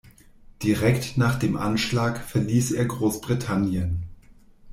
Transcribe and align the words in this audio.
Direkt 0.63 1.17
nach 1.19 1.37
dem 1.37 1.55
Anschlag 1.55 2.17
verließ 2.23 2.71
er 2.71 2.85
Großbritannien. 2.85 4.07